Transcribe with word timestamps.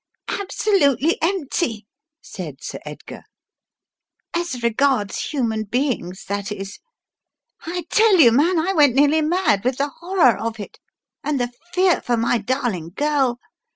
"Absolutely 0.29 1.21
empty!" 1.21 1.85
said 2.23 2.55
Sir 2.63 2.79
Edgar; 2.85 3.21
"as 4.33 4.63
regards 4.63 5.25
human 5.25 5.65
beings, 5.65 6.25
that 6.27 6.51
is. 6.51 6.79
I 7.67 7.85
tell 7.91 8.17
you, 8.17 8.31
man, 8.31 8.57
I 8.57 8.73
went 8.73 8.95
nearly 8.95 9.21
mad 9.21 9.63
with 9.63 9.77
the 9.77 9.89
horror 9.99 10.39
of 10.39 10.59
it, 10.59 10.79
and 11.23 11.39
the 11.39 11.51
fear 11.75 12.01
for 12.01 12.17
my 12.17 12.39
darling 12.39 12.93
girl 12.95 13.37